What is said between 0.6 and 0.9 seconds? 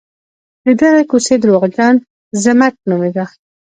د